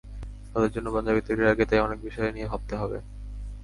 তাদের 0.51 0.71
জন্য 0.71 0.87
পাঞ্জাবি 0.93 1.21
তৈরির 1.21 1.51
আগে 1.53 1.63
তাই 1.65 1.79
অনেক 1.79 1.99
বিষয় 2.01 2.29
নিয়ে 2.31 2.49
ভাবতে 2.51 2.73
হয়। 2.75 2.91